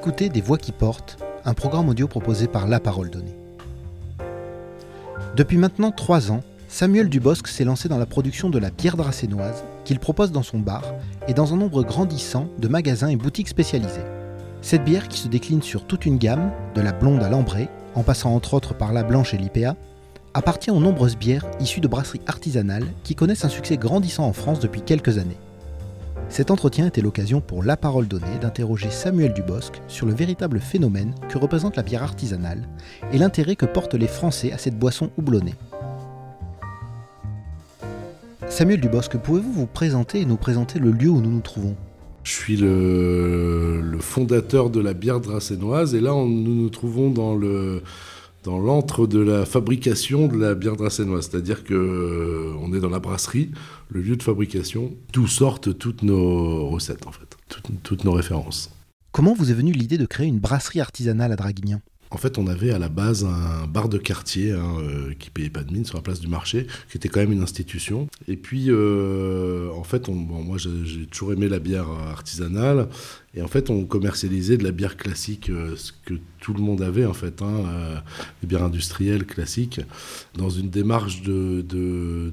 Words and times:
écoutez 0.00 0.30
Des 0.30 0.40
Voix 0.40 0.56
qui 0.56 0.72
portent, 0.72 1.18
un 1.44 1.52
programme 1.52 1.90
audio 1.90 2.08
proposé 2.08 2.46
par 2.46 2.66
La 2.66 2.80
Parole 2.80 3.10
Donnée. 3.10 3.36
Depuis 5.36 5.58
maintenant 5.58 5.90
trois 5.90 6.32
ans, 6.32 6.40
Samuel 6.68 7.10
Dubosc 7.10 7.46
s'est 7.46 7.64
lancé 7.64 7.86
dans 7.86 7.98
la 7.98 8.06
production 8.06 8.48
de 8.48 8.58
la 8.58 8.70
bière 8.70 8.96
dracénoise 8.96 9.62
qu'il 9.84 9.98
propose 9.98 10.32
dans 10.32 10.42
son 10.42 10.58
bar 10.58 10.84
et 11.28 11.34
dans 11.34 11.52
un 11.52 11.58
nombre 11.58 11.82
grandissant 11.82 12.48
de 12.58 12.66
magasins 12.66 13.08
et 13.08 13.16
boutiques 13.16 13.50
spécialisés. 13.50 14.00
Cette 14.62 14.84
bière 14.84 15.06
qui 15.06 15.18
se 15.18 15.28
décline 15.28 15.60
sur 15.60 15.86
toute 15.86 16.06
une 16.06 16.16
gamme, 16.16 16.50
de 16.74 16.80
la 16.80 16.92
blonde 16.92 17.22
à 17.22 17.28
l'ambrée, 17.28 17.68
en 17.94 18.02
passant 18.02 18.34
entre 18.34 18.54
autres 18.54 18.72
par 18.72 18.94
la 18.94 19.02
blanche 19.02 19.34
et 19.34 19.36
l'IPA, 19.36 19.76
appartient 20.32 20.70
aux 20.70 20.80
nombreuses 20.80 21.18
bières 21.18 21.44
issues 21.60 21.82
de 21.82 21.88
brasseries 21.88 22.22
artisanales 22.26 22.86
qui 23.04 23.14
connaissent 23.14 23.44
un 23.44 23.50
succès 23.50 23.76
grandissant 23.76 24.24
en 24.24 24.32
France 24.32 24.60
depuis 24.60 24.80
quelques 24.80 25.18
années. 25.18 25.36
Cet 26.30 26.52
entretien 26.52 26.86
était 26.86 27.00
l'occasion 27.00 27.40
pour 27.40 27.64
La 27.64 27.76
Parole 27.76 28.06
Donnée 28.06 28.38
d'interroger 28.40 28.88
Samuel 28.90 29.32
Dubosc 29.32 29.82
sur 29.88 30.06
le 30.06 30.14
véritable 30.14 30.60
phénomène 30.60 31.12
que 31.28 31.38
représente 31.38 31.76
la 31.76 31.82
bière 31.82 32.04
artisanale 32.04 32.68
et 33.12 33.18
l'intérêt 33.18 33.56
que 33.56 33.66
portent 33.66 33.96
les 33.96 34.06
Français 34.06 34.52
à 34.52 34.58
cette 34.58 34.78
boisson 34.78 35.10
houblonnée. 35.18 35.56
Samuel 38.48 38.80
Dubosc, 38.80 39.16
pouvez-vous 39.16 39.52
vous 39.52 39.66
présenter 39.66 40.20
et 40.20 40.24
nous 40.24 40.36
présenter 40.36 40.78
le 40.78 40.92
lieu 40.92 41.08
où 41.08 41.20
nous 41.20 41.30
nous 41.30 41.40
trouvons? 41.40 41.74
Je 42.22 42.32
suis 42.32 42.56
le, 42.56 43.98
fondateur 43.98 44.70
de 44.70 44.80
la 44.80 44.94
bière 44.94 45.20
dracénoise 45.20 45.96
et 45.96 46.00
là 46.00 46.12
nous 46.12 46.54
nous 46.54 46.70
trouvons 46.70 47.10
dans 47.10 47.34
le 47.34 47.82
dans 48.44 48.58
l'antre 48.58 49.06
de 49.06 49.18
la 49.18 49.44
fabrication 49.44 50.26
de 50.26 50.38
la 50.38 50.54
bière 50.54 50.76
dracénoise, 50.76 51.28
c'est-à-dire 51.30 51.64
que 51.64 51.74
euh, 51.74 52.54
on 52.60 52.72
est 52.72 52.80
dans 52.80 52.88
la 52.88 52.98
brasserie, 52.98 53.50
le 53.88 54.00
lieu 54.00 54.16
de 54.16 54.22
fabrication, 54.22 54.94
d'où 55.12 55.26
sortent 55.26 55.76
toutes 55.76 56.02
nos 56.02 56.68
recettes 56.68 57.06
en 57.06 57.12
fait, 57.12 57.36
toutes 57.82 58.04
nos 58.04 58.12
références. 58.12 58.70
Comment 59.12 59.34
vous 59.34 59.50
est 59.50 59.54
venue 59.54 59.72
l'idée 59.72 59.98
de 59.98 60.06
créer 60.06 60.28
une 60.28 60.38
brasserie 60.38 60.80
artisanale 60.80 61.32
à 61.32 61.36
Draguignan? 61.36 61.80
En 62.12 62.16
fait, 62.16 62.38
on 62.38 62.48
avait 62.48 62.70
à 62.72 62.78
la 62.78 62.88
base 62.88 63.24
un 63.24 63.66
bar 63.68 63.88
de 63.88 63.96
quartier 63.96 64.50
hein, 64.52 64.74
euh, 64.80 65.12
qui 65.18 65.30
payait 65.30 65.50
pas 65.50 65.62
de 65.62 65.72
mine 65.72 65.84
sur 65.84 65.96
la 65.96 66.02
place 66.02 66.18
du 66.20 66.26
marché, 66.26 66.66
qui 66.90 66.96
était 66.96 67.08
quand 67.08 67.20
même 67.20 67.30
une 67.32 67.42
institution. 67.42 68.08
Et 68.26 68.36
puis, 68.36 68.66
euh, 68.68 69.70
en 69.70 69.84
fait, 69.84 70.08
on- 70.08 70.16
bon, 70.16 70.42
moi 70.42 70.58
j'ai 70.58 71.06
toujours 71.06 71.32
aimé 71.32 71.48
la 71.48 71.60
bière 71.60 71.88
artisanale. 71.88 72.88
Et 73.36 73.42
en 73.42 73.46
fait, 73.46 73.70
on 73.70 73.84
commercialisait 73.84 74.56
de 74.56 74.64
la 74.64 74.72
bière 74.72 74.96
classique, 74.96 75.50
euh, 75.50 75.76
ce 75.76 75.92
que 76.04 76.14
tout 76.40 76.52
le 76.52 76.60
monde 76.60 76.82
avait 76.82 77.06
en 77.06 77.12
fait, 77.12 77.42
hein, 77.42 77.62
euh, 77.68 77.94
des 78.40 78.48
bières 78.48 78.64
industrielles 78.64 79.24
classiques, 79.24 79.80
dans 80.34 80.50
une 80.50 80.68
démarche 80.68 81.22
de, 81.22 81.64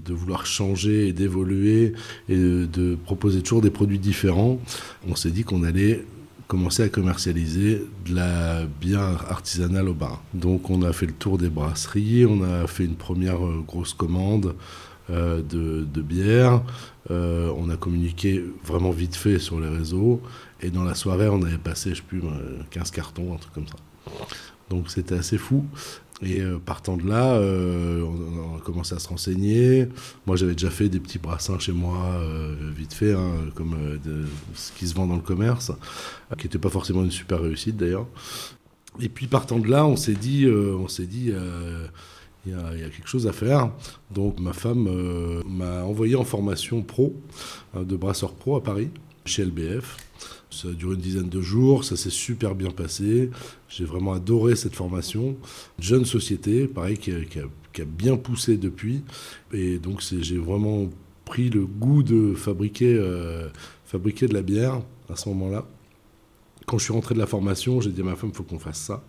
vouloir 0.09 0.47
changer 0.47 1.07
et 1.07 1.13
d'évoluer 1.13 1.93
et 2.29 2.35
de 2.35 2.95
proposer 3.05 3.41
toujours 3.43 3.61
des 3.61 3.69
produits 3.69 3.99
différents. 3.99 4.59
On 5.07 5.15
s'est 5.15 5.29
dit 5.29 5.43
qu'on 5.43 5.63
allait 5.63 6.03
commencer 6.47 6.83
à 6.83 6.89
commercialiser 6.89 7.85
de 8.05 8.15
la 8.15 8.65
bière 8.65 9.25
artisanale 9.29 9.89
au 9.89 9.93
bar. 9.93 10.23
Donc 10.33 10.69
on 10.69 10.81
a 10.83 10.93
fait 10.93 11.05
le 11.05 11.13
tour 11.13 11.37
des 11.37 11.49
brasseries, 11.49 12.25
on 12.25 12.43
a 12.43 12.67
fait 12.67 12.85
une 12.85 12.95
première 12.95 13.45
euh, 13.45 13.63
grosse 13.67 13.93
commande 13.93 14.55
euh, 15.09 15.41
de, 15.41 15.85
de 15.85 16.01
bière, 16.01 16.61
Euh, 17.09 17.53
on 17.57 17.69
a 17.69 17.77
communiqué 17.77 18.43
vraiment 18.65 18.91
vite 18.91 19.15
fait 19.15 19.39
sur 19.39 19.59
les 19.59 19.69
réseaux, 19.69 20.21
et 20.59 20.69
dans 20.69 20.83
la 20.83 20.93
soirée 20.93 21.29
on 21.29 21.41
avait 21.41 21.57
passé, 21.57 21.91
je 21.91 21.95
sais 21.95 22.01
plus, 22.01 22.19
euh, 22.19 22.59
15 22.69 22.91
cartons, 22.91 23.33
un 23.33 23.37
truc 23.37 23.53
comme 23.53 23.67
ça. 23.67 23.77
Donc 24.69 24.89
c'était 24.89 25.15
assez 25.15 25.37
fou. 25.37 25.65
Et 26.23 26.41
euh, 26.41 26.57
partant 26.57 26.97
de 26.97 27.07
là, 27.07 27.35
euh, 27.35 28.01
on, 28.01 28.57
a 28.57 28.61
commencé 28.61 28.95
à 28.95 28.99
se 28.99 29.07
renseigner. 29.07 29.87
Moi, 30.25 30.35
j'avais 30.35 30.53
déjà 30.53 30.71
fait 30.71 30.89
des 30.89 30.99
petits 30.99 31.19
brassins 31.19 31.59
chez 31.59 31.73
moi, 31.73 31.97
euh, 32.15 32.55
vite 32.75 32.93
fait, 32.93 33.13
hein, 33.13 33.33
comme 33.53 33.75
ce 34.55 34.71
qui 34.71 34.87
se 34.87 34.95
vend 34.95 35.05
dans 35.05 35.15
le 35.15 35.21
commerce, 35.21 35.71
qui 36.37 36.47
n'était 36.47 36.57
pas 36.57 36.69
forcément 36.69 37.03
une 37.03 37.11
super 37.11 37.41
réussite 37.41 37.77
d'ailleurs. 37.77 38.07
Et 38.99 39.09
puis 39.09 39.27
partant 39.27 39.59
de 39.59 39.67
là, 39.67 39.85
on 39.85 39.95
s'est 39.95 40.15
dit, 40.15 40.47
on 40.49 40.87
s'est 40.87 41.05
dit, 41.05 41.31
il 42.47 42.51
y, 42.51 42.55
a, 42.55 42.89
quelque 42.89 43.07
chose 43.07 43.27
à 43.27 43.31
faire. 43.31 43.69
Donc 44.09 44.39
ma 44.39 44.53
femme 44.53 44.89
m'a 45.45 45.83
envoyé 45.83 46.15
en 46.15 46.23
formation 46.23 46.81
pro 46.81 47.15
euh, 47.75 47.83
de 47.83 47.95
brasseur 47.95 48.33
pro 48.33 48.55
à 48.55 48.63
Paris, 48.63 48.89
chez 49.25 49.43
LBF. 49.45 49.97
Ça 50.49 50.69
a 50.69 50.71
duré 50.71 50.95
une 50.95 51.01
dizaine 51.01 51.29
de 51.29 51.41
jours, 51.41 51.83
ça 51.83 51.97
s'est 51.97 52.09
super 52.09 52.55
bien 52.55 52.71
passé. 52.71 53.29
J'ai 53.67 53.85
vraiment 53.85 54.13
adoré 54.13 54.55
cette 54.55 54.75
formation. 54.75 55.35
Jeune 55.79 56.05
société, 56.05 56.67
pareil, 56.67 56.97
qui 56.97 57.11
a, 57.11 57.85
bien 57.85 58.17
poussé 58.17 58.57
depuis. 58.57 59.03
Et 59.53 59.77
donc 59.77 60.01
j'ai 60.01 60.37
vraiment 60.37 60.89
pris 61.25 61.49
le 61.49 61.65
goût 61.65 62.01
de 62.01 62.33
fabriquer, 62.33 62.95
euh, 62.97 63.49
fabriquer 63.85 64.27
de 64.27 64.33
la 64.33 64.41
bière 64.41 64.81
à 65.09 65.15
ce 65.15 65.29
moment-là. 65.29 65.67
Quand 66.65 66.77
je 66.77 66.85
suis 66.85 66.93
rentré 66.93 67.13
de 67.13 67.19
la 67.19 67.27
formation, 67.27 67.79
j'ai 67.81 67.91
dit 67.91 68.01
à 68.01 68.05
ma 68.05 68.15
femme, 68.15 68.29
il 68.33 68.35
faut 68.35 68.43
qu'on 68.43 68.59
fasse 68.59 68.79
ça. 68.79 69.03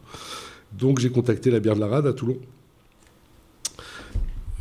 Donc 0.72 0.98
j'ai 0.98 1.10
contacté 1.10 1.50
la 1.50 1.60
bière 1.60 1.76
de 1.76 1.80
la 1.80 1.86
Rade 1.86 2.06
à 2.06 2.12
Toulon, 2.12 2.38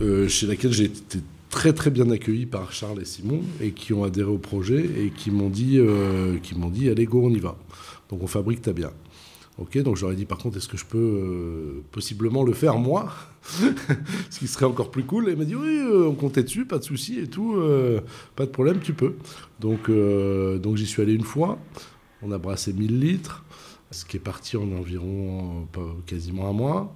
euh, 0.01 0.27
chez 0.27 0.47
laquelle 0.47 0.71
j'ai 0.71 0.85
été 0.85 1.19
très 1.57 1.73
très 1.73 1.89
bien 1.89 2.11
accueilli 2.11 2.45
par 2.45 2.71
Charles 2.71 3.01
et 3.01 3.05
Simon 3.05 3.41
et 3.59 3.71
qui 3.71 3.91
ont 3.91 4.03
adhéré 4.03 4.29
au 4.29 4.37
projet 4.37 4.85
et 4.95 5.09
qui 5.09 5.31
m'ont 5.31 5.49
dit, 5.49 5.79
euh, 5.79 6.37
dit 6.71 6.87
allez 6.87 7.05
go 7.05 7.25
on 7.25 7.31
y 7.31 7.39
va. 7.39 7.57
Donc 8.09 8.21
on 8.21 8.27
fabrique 8.27 8.61
ta 8.61 8.73
bière. 8.73 8.91
Ok, 9.57 9.75
donc 9.79 9.95
j'aurais 9.95 10.13
dit 10.13 10.25
par 10.25 10.37
contre 10.37 10.57
est-ce 10.57 10.67
que 10.67 10.77
je 10.77 10.85
peux 10.85 10.99
euh, 10.99 11.81
possiblement 11.91 12.43
le 12.43 12.53
faire 12.53 12.77
moi, 12.77 13.11
ce 14.29 14.37
qui 14.37 14.47
serait 14.47 14.67
encore 14.67 14.91
plus 14.91 15.03
cool. 15.03 15.29
Et 15.29 15.31
il 15.31 15.37
m'a 15.39 15.45
dit 15.45 15.55
oui, 15.55 15.79
euh, 15.79 16.07
on 16.07 16.13
comptait 16.13 16.43
dessus, 16.43 16.67
pas 16.67 16.77
de 16.77 16.83
souci 16.83 17.21
et 17.21 17.27
tout, 17.27 17.59
pas 18.35 18.45
de 18.45 18.51
problème, 18.51 18.77
tu 18.79 18.93
peux. 18.93 19.15
Donc 19.59 19.89
donc 19.89 20.77
j'y 20.77 20.85
suis 20.85 21.01
allé 21.01 21.13
une 21.13 21.23
fois. 21.23 21.57
On 22.21 22.31
a 22.31 22.37
brassé 22.37 22.71
1000 22.71 22.99
litres, 22.99 23.43
ce 23.91 24.05
qui 24.05 24.17
est 24.17 24.21
parti 24.21 24.57
en 24.57 24.69
environ 24.73 25.67
quasiment 26.05 26.49
un 26.49 26.53
mois, 26.53 26.93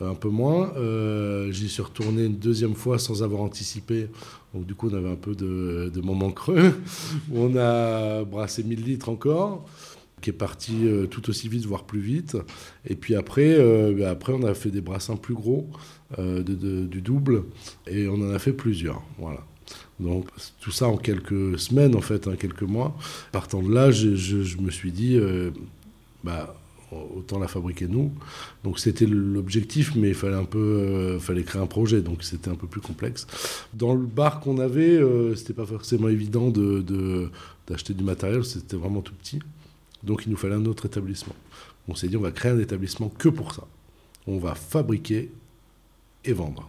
euh, 0.00 0.10
un 0.10 0.14
peu 0.14 0.28
moins. 0.28 0.72
Euh, 0.76 1.52
J'y 1.52 1.68
suis 1.68 1.82
retourné 1.82 2.24
une 2.24 2.36
deuxième 2.36 2.74
fois 2.74 2.98
sans 2.98 3.22
avoir 3.22 3.42
anticipé. 3.42 4.08
Donc 4.54 4.66
du 4.66 4.74
coup, 4.74 4.88
on 4.90 4.94
avait 4.94 5.10
un 5.10 5.16
peu 5.16 5.34
de, 5.34 5.90
de 5.94 6.00
moments 6.00 6.30
creux. 6.30 6.74
on 7.34 7.56
a 7.56 8.24
brassé 8.24 8.62
1000 8.62 8.84
litres 8.84 9.08
encore 9.08 9.66
qui 10.20 10.28
est 10.28 10.34
parti 10.34 10.86
euh, 10.86 11.06
tout 11.06 11.30
aussi 11.30 11.48
vite, 11.48 11.64
voire 11.64 11.84
plus 11.84 12.00
vite. 12.00 12.36
Et 12.86 12.94
puis 12.94 13.14
après, 13.14 13.54
euh, 13.58 13.94
bah, 13.98 14.10
après 14.10 14.34
on 14.34 14.42
a 14.42 14.52
fait 14.52 14.70
des 14.70 14.82
brassins 14.82 15.16
plus 15.16 15.34
gros, 15.34 15.68
du 16.18 17.00
double, 17.00 17.44
et 17.86 18.08
on 18.08 18.14
en 18.14 18.30
a 18.30 18.38
fait 18.38 18.52
plusieurs. 18.52 19.02
Voilà. 19.18 19.40
Donc 19.98 20.26
tout 20.60 20.72
ça 20.72 20.88
en 20.88 20.96
quelques 20.96 21.58
semaines, 21.58 21.94
en 21.94 22.00
fait, 22.00 22.26
hein, 22.26 22.34
quelques 22.38 22.62
mois. 22.62 22.96
Partant 23.32 23.62
de 23.62 23.72
là, 23.72 23.90
je, 23.90 24.58
me 24.58 24.70
suis 24.70 24.92
dit, 24.92 25.18
bah, 26.24 26.54
autant 27.16 27.38
la 27.38 27.46
fabriquer 27.48 27.86
nous. 27.86 28.12
Donc 28.64 28.78
c'était 28.80 29.06
l'objectif, 29.06 29.94
mais 29.94 30.08
il 30.08 30.14
fallait 30.14 30.36
un 30.36 30.44
peu, 30.44 30.58
euh, 30.58 31.20
fallait 31.20 31.44
créer 31.44 31.62
un 31.62 31.66
projet, 31.66 32.00
donc 32.02 32.22
c'était 32.24 32.50
un 32.50 32.56
peu 32.56 32.66
plus 32.66 32.80
complexe. 32.80 33.26
Dans 33.74 33.94
le 33.94 34.04
bar 34.04 34.40
qu'on 34.40 34.58
avait, 34.58 34.96
euh, 34.96 35.34
c'était 35.36 35.52
pas 35.52 35.66
forcément 35.66 36.08
évident 36.08 36.50
de- 36.50 37.30
d'acheter 37.66 37.94
du 37.94 38.02
matériel, 38.02 38.44
c'était 38.44 38.76
vraiment 38.76 39.02
tout 39.02 39.14
petit. 39.14 39.38
Donc 40.02 40.22
il 40.26 40.30
nous 40.30 40.36
fallait 40.36 40.56
un 40.56 40.66
autre 40.66 40.86
établissement. 40.86 41.34
On 41.86 41.94
s'est 41.94 42.08
dit, 42.08 42.16
on 42.16 42.22
va 42.22 42.32
créer 42.32 42.50
un 42.52 42.58
établissement 42.58 43.08
que 43.08 43.28
pour 43.28 43.54
ça. 43.54 43.64
On 44.26 44.38
va 44.38 44.54
fabriquer 44.54 45.30
et 46.24 46.32
vendre. 46.32 46.68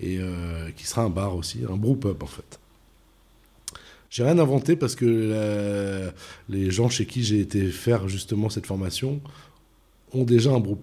Et 0.00 0.18
euh, 0.18 0.70
qui 0.76 0.86
sera 0.86 1.02
un 1.02 1.10
bar 1.10 1.36
aussi, 1.36 1.60
un 1.68 1.76
brew 1.76 1.96
pub 1.96 2.22
en 2.22 2.26
fait. 2.26 2.58
J'ai 4.10 4.24
rien 4.24 4.38
inventé 4.38 4.76
parce 4.76 4.96
que 4.96 6.12
les 6.48 6.70
gens 6.70 6.88
chez 6.88 7.06
qui 7.06 7.22
j'ai 7.22 7.40
été 7.40 7.66
faire 7.70 8.08
justement 8.08 8.50
cette 8.50 8.66
formation 8.66 9.20
ont 10.12 10.24
déjà 10.24 10.50
un 10.50 10.60
brew. 10.60 10.76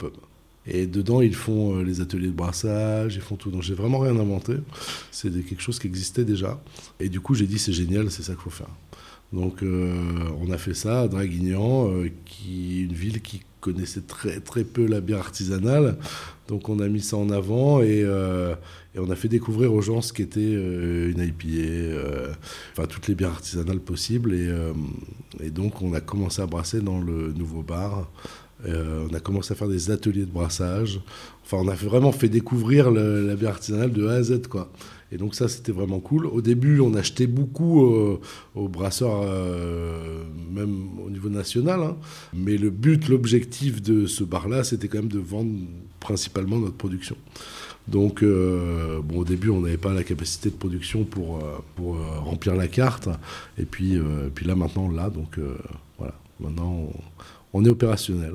Et 0.70 0.86
dedans, 0.86 1.22
ils 1.22 1.36
font 1.36 1.78
euh, 1.78 1.84
les 1.84 2.02
ateliers 2.02 2.28
de 2.28 2.34
brassage, 2.34 3.16
ils 3.16 3.22
font 3.22 3.38
tout. 3.38 3.52
Donc 3.52 3.62
j'ai 3.62 3.74
vraiment 3.74 4.00
rien 4.00 4.18
inventé. 4.20 4.54
C'est 5.12 5.32
quelque 5.46 5.62
chose 5.62 5.80
qui 5.80 5.88
existait 5.88 6.26
déjà. 6.26 6.62
Et 7.00 7.08
du 7.08 7.22
coup, 7.22 7.36
j'ai 7.36 7.48
dit, 7.48 7.58
c'est 7.58 7.72
génial, 7.72 8.12
c'est 8.12 8.24
ça 8.24 8.34
qu'il 8.34 8.42
faut 8.42 8.50
faire. 8.50 8.70
Donc 9.32 9.64
euh, 9.64 9.96
on 10.42 10.52
a 10.52 10.58
fait 10.58 10.74
ça 10.74 11.02
à 11.02 11.08
Draguignan, 11.08 11.90
euh, 11.90 12.10
qui 12.26 12.84
une 12.84 12.94
ville 12.94 13.22
qui 13.22 13.42
connaissait 13.68 14.02
très 14.02 14.40
très 14.40 14.64
peu 14.64 14.86
la 14.88 15.02
bière 15.02 15.20
artisanale. 15.20 15.98
Donc 16.48 16.70
on 16.70 16.80
a 16.80 16.88
mis 16.88 17.02
ça 17.02 17.18
en 17.18 17.30
avant 17.30 17.82
et, 17.82 18.02
euh, 18.04 18.56
on 18.96 19.10
a 19.10 19.16
fait 19.16 19.28
découvrir 19.28 19.74
aux 19.74 19.82
gens 19.82 20.02
ce 20.02 20.14
qu'était 20.14 20.40
euh, 20.40 21.12
une 21.12 21.20
IPA, 21.20 21.46
euh, 21.48 22.34
enfin 22.72 22.88
toutes 22.88 23.08
les 23.08 23.16
bières 23.16 23.32
artisanales 23.32 23.80
possibles. 23.80 24.32
Euh, 24.34 24.74
et 25.42 25.50
donc 25.50 25.82
on 25.82 25.94
a 25.94 26.00
commencé 26.00 26.42
à 26.42 26.46
brasser 26.46 26.82
dans 26.82 27.00
le 27.00 27.34
nouveau 27.34 27.62
bar. 27.62 28.10
Euh, 28.66 29.08
on 29.10 29.14
a 29.14 29.20
commencé 29.20 29.52
à 29.52 29.56
faire 29.56 29.68
des 29.68 29.92
ateliers 29.92 30.26
de 30.26 30.32
brassage. 30.32 31.00
Enfin, 31.46 31.58
on 31.58 31.68
a 31.68 31.76
vraiment 31.76 32.12
fait 32.12 32.30
découvrir 32.30 32.92
la 32.92 33.36
bière 33.36 33.52
artisanale 33.52 33.92
de 33.92 34.08
A 34.08 34.14
à 34.14 34.24
Z, 34.24 34.48
quoi. 34.48 34.72
Et 35.12 35.18
donc 35.18 35.36
ça, 35.36 35.48
c'était 35.48 35.72
vraiment 35.72 36.02
cool. 36.02 36.26
Au 36.26 36.42
début, 36.42 36.82
on 36.82 36.94
achetait 36.94 37.28
beaucoup 37.28 37.86
euh, 37.86 38.20
aux 38.56 38.68
brasseurs, 38.68 39.22
euh, 39.24 40.24
même 40.52 41.00
au 41.00 41.10
niveau 41.10 41.30
national. 41.30 41.82
hein. 41.82 41.96
Mais 42.34 42.58
le 42.58 42.70
but, 42.70 43.08
l'objectif 43.08 43.82
de 43.82 44.06
ce 44.06 44.26
bar-là, 44.26 44.66
c'était 44.66 44.90
quand 44.90 44.98
même 44.98 45.08
de 45.08 45.20
vendre 45.20 45.52
principalement 46.02 46.58
notre 46.58 46.76
production. 46.76 47.16
Donc, 47.88 48.22
bon, 48.22 49.20
au 49.20 49.24
début, 49.24 49.50
on 49.50 49.62
n'avait 49.62 49.78
pas 49.78 49.94
la 49.94 50.04
capacité 50.04 50.50
de 50.50 50.56
production 50.56 51.06
pour, 51.06 51.40
remplir 52.20 52.54
la 52.54 52.68
carte. 52.68 53.08
Et 53.58 53.64
puis, 53.64 53.98
puis 54.36 54.46
là, 54.46 54.56
maintenant, 54.58 54.88
on 54.88 54.92
l'a. 54.92 55.10
Donc, 55.10 55.40
voilà. 55.98 56.14
Maintenant, 56.40 56.90
On 57.54 57.66
est 57.66 57.70
opérationnel. 57.70 58.34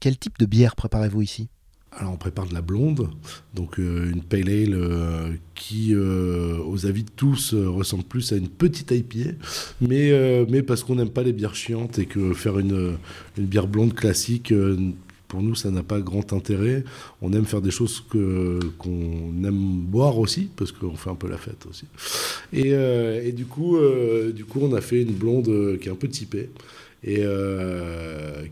Quel 0.00 0.18
type 0.18 0.38
de 0.38 0.46
bière 0.46 0.76
préparez-vous 0.76 1.22
ici? 1.22 1.48
Alors 1.96 2.12
on 2.12 2.16
prépare 2.16 2.46
de 2.48 2.54
la 2.54 2.60
blonde, 2.60 3.08
donc 3.54 3.78
euh, 3.78 4.10
une 4.10 4.22
pale 4.22 4.48
ale 4.48 4.74
euh, 4.74 5.30
qui, 5.54 5.94
euh, 5.94 6.58
aux 6.66 6.86
avis 6.86 7.04
de 7.04 7.10
tous, 7.14 7.54
ressemble 7.54 8.02
plus 8.02 8.32
à 8.32 8.36
une 8.36 8.48
petite 8.48 8.90
IPA, 8.90 9.30
mais, 9.80 10.46
mais 10.50 10.62
parce 10.62 10.82
qu'on 10.82 10.96
n'aime 10.96 11.10
pas 11.10 11.22
les 11.22 11.32
bières 11.32 11.54
chiantes 11.54 12.00
et 12.00 12.06
que 12.06 12.34
faire 12.34 12.58
une, 12.58 12.96
une 13.38 13.46
bière 13.46 13.68
blonde 13.68 13.94
classique, 13.94 14.52
pour 15.28 15.42
nous, 15.42 15.54
ça 15.54 15.70
n'a 15.70 15.82
pas 15.82 16.00
grand 16.00 16.32
intérêt. 16.32 16.84
On 17.22 17.32
aime 17.32 17.44
faire 17.44 17.60
des 17.60 17.70
choses 17.70 18.04
que, 18.10 18.60
qu'on 18.78 19.32
aime 19.44 19.80
boire 19.80 20.18
aussi, 20.18 20.48
parce 20.56 20.72
qu'on 20.72 20.96
fait 20.96 21.10
un 21.10 21.14
peu 21.14 21.28
la 21.28 21.38
fête 21.38 21.64
aussi. 21.68 21.86
Et, 22.52 22.70
et 22.70 23.32
du, 23.32 23.46
coup, 23.46 23.78
du 24.34 24.44
coup, 24.44 24.60
on 24.62 24.74
a 24.74 24.80
fait 24.80 25.02
une 25.02 25.12
blonde 25.14 25.78
qui 25.80 25.88
est 25.88 25.92
un 25.92 25.96
peu 25.96 26.08
typée 26.08 26.50
et 27.04 27.22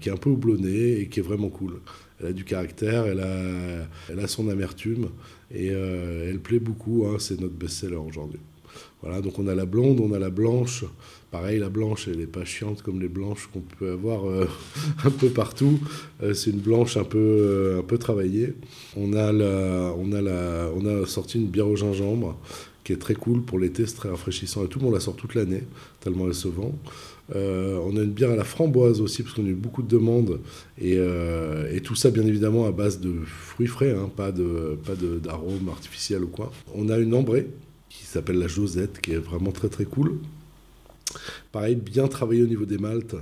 qui 0.01 0.09
est 0.09 0.13
un 0.13 0.17
peu 0.17 0.31
houblonnée 0.31 1.01
et 1.01 1.09
qui 1.09 1.21
est 1.21 1.23
vraiment 1.23 1.49
cool 1.49 1.81
elle 2.23 2.29
a 2.29 2.33
du 2.33 2.45
caractère, 2.45 3.07
elle 3.07 3.21
a, 3.21 3.87
elle 4.11 4.21
a 4.21 4.29
son 4.29 4.49
amertume 4.49 5.09
et 5.53 5.71
euh, 5.71 6.31
elle 6.31 6.39
plaît 6.39 6.61
beaucoup. 6.61 7.07
Hein, 7.07 7.17
c'est 7.19 7.41
notre 7.41 7.55
best-seller 7.55 7.97
aujourd'hui. 7.97 8.41
Voilà, 9.03 9.21
donc 9.21 9.39
on 9.39 9.49
a 9.49 9.55
la 9.55 9.67
blonde, 9.67 10.01
on 10.01 10.13
a 10.13 10.19
la 10.19 10.31
blanche. 10.31 10.85
Pareil, 11.31 11.59
la 11.59 11.69
blanche, 11.69 12.09
elle 12.09 12.19
n'est 12.19 12.27
pas 12.27 12.45
chiante 12.45 12.83
comme 12.83 13.01
les 13.01 13.09
blanches 13.09 13.49
qu'on 13.53 13.61
peut 13.61 13.91
avoir 13.91 14.29
euh, 14.29 14.47
un 15.05 15.11
peu 15.11 15.29
partout. 15.29 15.81
Euh, 16.23 16.35
c'est 16.35 16.51
une 16.51 16.61
blanche 16.61 16.97
un 16.97 17.05
peu, 17.05 17.77
un 17.79 17.83
peu 17.83 17.99
travaillée. 17.99 18.55
On 18.97 19.13
a, 19.15 19.33
la, 19.33 19.95
on, 19.99 20.13
a 20.13 20.21
la, 20.21 20.71
on 20.77 20.87
a 20.87 21.07
sorti 21.07 21.39
une 21.39 21.49
bière 21.49 21.69
au 21.69 21.77
gingembre 21.77 22.39
qui 22.85 22.93
est 22.93 22.97
très 22.97 23.15
cool 23.15 23.43
pour 23.43 23.59
l'été, 23.59 23.87
c'est 23.87 23.95
très 23.95 24.09
rafraîchissant 24.09 24.65
et 24.65 24.69
tout. 24.69 24.81
On 24.83 24.91
la 24.91 25.01
sort 25.01 25.15
toute 25.15 25.35
l'année, 25.35 25.63
tellement 26.01 26.27
elle 26.27 26.35
se 26.35 26.49
vend. 26.49 26.75
Euh, 27.35 27.79
on 27.85 27.97
a 27.97 28.03
une 28.03 28.11
bière 28.11 28.31
à 28.31 28.37
la 28.37 28.45
framboise 28.45 29.01
aussi, 29.01 29.23
parce 29.23 29.35
qu'on 29.35 29.47
a 29.47 29.49
eu 29.49 29.55
beaucoup 29.55 29.83
de 29.83 29.89
demandes. 29.89 30.41
Et, 30.79 30.97
euh, 30.97 31.79
tout 31.81 31.95
ça, 31.95 32.11
bien 32.11 32.27
évidemment, 32.27 32.67
à 32.67 32.73
base 32.73 33.01
de 33.01 33.13
fruits 33.25 33.67
frais, 33.67 33.93
hein, 33.93 34.11
pas 34.15 34.33
de 34.33 34.79
pas 34.85 34.95
d'arômes 34.95 35.69
artificiels 35.69 36.25
ou 36.25 36.29
quoi. 36.29 36.53
On 36.75 36.89
a 36.89 36.99
une 36.99 37.15
ambrée 37.15 37.49
qui 37.89 38.05
s'appelle 38.05 38.39
la 38.39 38.49
Josette, 38.49 39.01
qui 39.01 39.13
est 39.13 39.19
vraiment 39.19 39.53
très 39.53 39.69
très 39.69 39.85
cool. 39.85 40.19
Pareil, 41.51 41.77
bien 41.77 42.09
travaillé 42.09 42.43
au 42.43 42.47
niveau 42.47 42.65
des 42.65 42.79
maltes. 42.79 43.17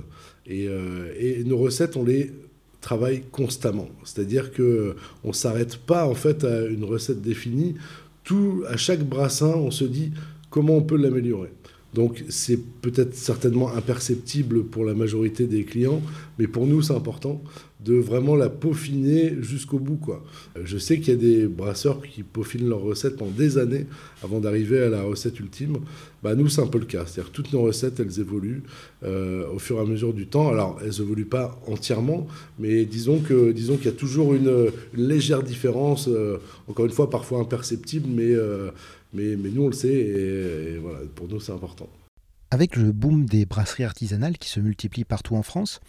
Et, 0.47 0.67
euh, 0.67 1.13
et 1.17 1.43
nos 1.43 1.57
recettes, 1.57 1.97
on 1.97 2.03
les 2.03 2.31
travaille 2.79 3.23
constamment. 3.31 3.89
C'est-à-dire 4.03 4.51
que 4.51 4.95
on 5.23 5.33
s'arrête 5.33 5.77
pas 5.77 6.07
en 6.07 6.15
fait 6.15 6.43
à 6.43 6.65
une 6.65 6.83
recette 6.83 7.21
définie. 7.21 7.75
Tout, 8.23 8.63
à 8.67 8.77
chaque 8.77 9.03
brassin, 9.03 9.53
on 9.55 9.71
se 9.71 9.83
dit 9.83 10.11
comment 10.49 10.77
on 10.77 10.81
peut 10.81 10.97
l'améliorer. 10.97 11.51
Donc 11.93 12.23
c'est 12.29 12.59
peut-être 12.81 13.15
certainement 13.15 13.73
imperceptible 13.73 14.63
pour 14.63 14.85
la 14.85 14.93
majorité 14.93 15.45
des 15.45 15.65
clients, 15.65 16.01
mais 16.39 16.47
pour 16.47 16.65
nous 16.65 16.81
c'est 16.81 16.93
important 16.93 17.41
de 17.83 17.95
vraiment 17.95 18.35
la 18.35 18.49
peaufiner 18.49 19.35
jusqu'au 19.41 19.79
bout. 19.79 19.95
Quoi. 19.95 20.23
Je 20.63 20.77
sais 20.77 20.99
qu'il 20.99 21.09
y 21.09 21.17
a 21.17 21.19
des 21.19 21.47
brasseurs 21.47 22.01
qui 22.01 22.21
peaufinent 22.21 22.69
leur 22.69 22.81
recette 22.81 23.17
pendant 23.17 23.31
des 23.31 23.57
années 23.57 23.87
avant 24.23 24.39
d'arriver 24.39 24.81
à 24.81 24.89
la 24.89 25.01
recette 25.01 25.39
ultime. 25.39 25.77
Bah, 26.23 26.35
nous 26.35 26.47
c'est 26.47 26.61
un 26.61 26.67
peu 26.67 26.77
le 26.77 26.85
cas, 26.85 27.05
c'est-à-dire 27.07 27.31
toutes 27.31 27.51
nos 27.51 27.63
recettes 27.63 27.99
elles 27.99 28.19
évoluent 28.19 28.61
euh, 29.03 29.47
au 29.51 29.57
fur 29.57 29.77
et 29.77 29.81
à 29.81 29.85
mesure 29.85 30.13
du 30.13 30.27
temps. 30.27 30.49
Alors 30.49 30.79
elles 30.83 31.01
évoluent 31.01 31.25
pas 31.25 31.59
entièrement, 31.67 32.27
mais 32.59 32.85
disons 32.85 33.19
que 33.19 33.51
disons 33.51 33.77
qu'il 33.77 33.85
y 33.87 33.89
a 33.89 33.97
toujours 33.97 34.33
une, 34.35 34.69
légère 34.93 35.41
différence, 35.41 36.07
euh, 36.07 36.37
encore 36.67 36.85
une 36.85 36.91
fois 36.91 37.09
parfois 37.09 37.39
imperceptible, 37.39 38.07
mais 38.09 38.33
euh, 38.33 38.69
mais, 39.13 39.35
nous, 39.35 39.63
on 39.63 39.67
le 39.67 39.73
sait 39.73 39.93
et, 39.93 40.77
voilà, 40.77 40.99
pour 41.15 41.27
nous, 41.27 41.39
c'est 41.39 41.51
important. 41.51 41.89
Avec 42.49 42.75
le 42.75 42.91
boom 42.91 43.25
des 43.25 43.45
brasseries 43.45 43.83
artisanales 43.83 44.37
qui 44.37 44.49
se 44.49 44.59
multiplient 44.59 45.05
partout 45.05 45.35
en 45.35 45.43
France, 45.43 45.79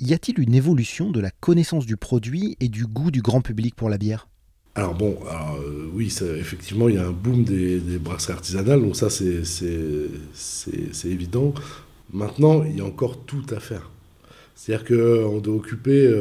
y 0.00 0.14
a-t-il 0.14 0.40
une 0.40 0.54
évolution 0.54 1.10
de 1.10 1.20
la 1.20 1.30
connaissance 1.30 1.86
du 1.86 1.96
produit 1.96 2.56
et 2.60 2.68
du 2.68 2.86
goût 2.86 3.10
du 3.10 3.20
grand 3.20 3.40
public 3.40 3.74
pour 3.74 3.88
la 3.88 3.98
bière? 3.98 4.28
Alors 4.74 4.94
bon, 4.94 5.18
euh, 5.26 5.88
oui, 5.92 6.14
effectivement, 6.22 6.88
il 6.88 6.94
y 6.94 6.98
a 6.98 7.06
un 7.06 7.12
boom 7.12 7.42
des, 7.42 7.80
brasseries 7.98 8.34
artisanales, 8.34 8.80
donc 8.80 8.96
ça 8.96 9.10
c'est 9.10 9.42
évident. 11.04 11.52
Maintenant, 12.12 12.62
il 12.64 12.76
y 12.76 12.80
a 12.80 12.84
encore 12.84 13.24
tout 13.24 13.44
à 13.50 13.60
faire. 13.60 13.90
C'est-à-dire 14.58 14.86
qu'on 14.88 15.38
doit 15.38 15.54
occuper 15.54 16.12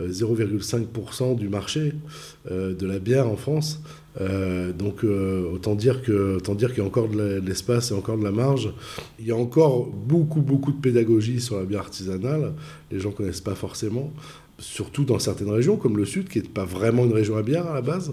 0,5% 0.00 1.22
euh, 1.22 1.34
du 1.36 1.48
marché 1.48 1.92
euh, 2.50 2.74
de 2.74 2.84
la 2.84 2.98
bière 2.98 3.28
en 3.28 3.36
France. 3.36 3.80
Euh, 4.20 4.72
donc 4.72 5.04
autant 5.04 5.76
dire 5.76 6.02
qu'il 6.02 6.14
y 6.14 6.80
a 6.80 6.84
encore 6.84 7.08
de 7.08 7.40
l'espace 7.46 7.92
et 7.92 7.94
encore 7.94 8.18
de 8.18 8.24
la 8.24 8.32
marge. 8.32 8.74
Il 9.20 9.26
y 9.26 9.30
a 9.30 9.36
encore 9.36 9.86
beaucoup 9.86 10.40
beaucoup 10.40 10.72
de 10.72 10.80
pédagogie 10.80 11.40
sur 11.40 11.58
la 11.58 11.64
bière 11.64 11.82
artisanale. 11.82 12.54
Les 12.90 12.98
gens 12.98 13.12
connaissent 13.12 13.40
pas 13.40 13.54
forcément, 13.54 14.12
surtout 14.58 15.04
dans 15.04 15.20
certaines 15.20 15.50
régions 15.50 15.76
comme 15.76 15.96
le 15.96 16.06
sud, 16.06 16.28
qui 16.28 16.40
n'est 16.40 16.48
pas 16.48 16.64
vraiment 16.64 17.04
une 17.04 17.12
région 17.12 17.36
à 17.36 17.42
bière 17.42 17.68
à 17.68 17.74
la 17.74 17.82
base. 17.82 18.12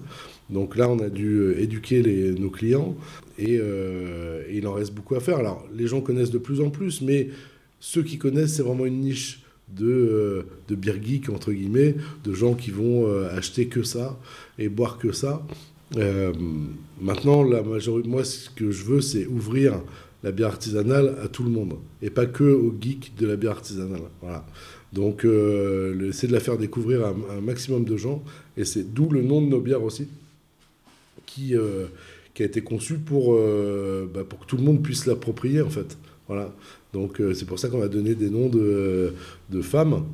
Donc 0.51 0.77
là, 0.77 0.87
on 0.87 0.99
a 0.99 1.09
dû 1.09 1.51
éduquer 1.57 2.03
les, 2.03 2.31
nos 2.33 2.51
clients 2.51 2.95
et, 3.39 3.55
et 3.55 4.53
il 4.53 4.67
en 4.67 4.73
reste 4.73 4.93
beaucoup 4.93 5.15
à 5.15 5.19
faire. 5.19 5.37
Alors 5.39 5.65
les 5.75 5.87
gens 5.87 6.01
connaissent 6.01 6.29
de 6.29 6.37
plus 6.37 6.61
en 6.61 6.69
plus, 6.69 7.01
mais 7.01 7.29
ceux 7.79 8.03
qui 8.03 8.19
connaissent, 8.19 8.53
c'est 8.57 8.63
vraiment 8.63 8.85
une 8.85 8.99
niche 8.99 9.42
de, 9.75 9.87
euh, 9.87 10.43
de 10.67 10.75
beer 10.75 11.01
geek, 11.01 11.29
entre 11.29 11.51
guillemets, 11.51 11.95
de 12.23 12.33
gens 12.33 12.53
qui 12.53 12.71
vont 12.71 13.07
euh, 13.07 13.35
acheter 13.35 13.67
que 13.67 13.83
ça 13.83 14.19
et 14.59 14.69
boire 14.69 14.97
que 14.97 15.11
ça. 15.11 15.45
Euh, 15.97 16.33
maintenant, 17.01 17.43
la 17.43 17.61
majorité, 17.61 18.07
moi, 18.07 18.23
ce 18.23 18.49
que 18.49 18.71
je 18.71 18.83
veux, 18.83 19.01
c'est 19.01 19.25
ouvrir 19.25 19.81
la 20.23 20.31
bière 20.31 20.49
artisanale 20.49 21.17
à 21.23 21.27
tout 21.27 21.43
le 21.43 21.49
monde 21.49 21.75
et 22.01 22.09
pas 22.09 22.25
que 22.25 22.43
aux 22.43 22.73
geeks 22.79 23.15
de 23.17 23.27
la 23.27 23.35
bière 23.35 23.51
artisanale. 23.51 24.01
Voilà. 24.21 24.45
Donc, 24.93 25.21
c'est 25.23 26.27
de 26.27 26.31
la 26.31 26.39
faire 26.39 26.57
découvrir 26.57 27.05
à, 27.05 27.15
un 27.37 27.41
maximum 27.41 27.83
de 27.83 27.97
gens 27.97 28.23
et 28.55 28.63
c'est 28.63 28.93
d'où 28.93 29.09
le 29.09 29.21
nom 29.21 29.41
de 29.41 29.47
nos 29.47 29.59
bières 29.59 29.83
aussi, 29.83 30.07
qui, 31.25 31.55
qui 32.33 32.43
a 32.43 32.45
été 32.45 32.61
conçu 32.61 32.99
pour, 32.99 33.35
bah, 33.35 34.23
pour 34.23 34.39
que 34.39 34.45
tout 34.45 34.55
le 34.55 34.63
monde 34.63 34.83
puisse 34.83 35.07
l'approprier 35.07 35.61
en 35.61 35.69
fait. 35.69 35.97
Voilà. 36.27 36.53
Donc 36.93 37.19
euh, 37.19 37.33
c'est 37.33 37.45
pour 37.45 37.59
ça 37.59 37.69
qu'on 37.69 37.81
a 37.81 37.87
donné 37.87 38.15
des 38.15 38.29
noms 38.29 38.49
de, 38.49 39.13
femmes 39.61 40.05